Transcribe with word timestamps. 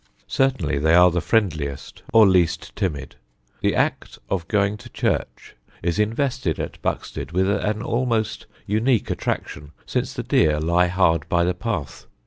Certainly 0.25 0.79
they 0.79 0.95
are 0.95 1.11
the 1.11 1.21
friendliest, 1.21 2.01
or 2.11 2.27
least 2.27 2.75
timid. 2.75 3.17
The 3.61 3.75
act 3.75 4.17
of 4.31 4.47
going 4.47 4.75
to 4.77 4.89
church 4.89 5.55
is 5.83 5.99
invested 5.99 6.59
at 6.59 6.81
Buxted 6.81 7.33
with 7.33 7.47
an 7.47 7.83
almost 7.83 8.47
unique 8.65 9.11
attraction, 9.11 9.73
since 9.85 10.15
the 10.15 10.23
deer 10.23 10.59
lie 10.59 10.87
hard 10.87 11.29
by 11.29 11.43
the 11.43 11.53
path. 11.53 12.07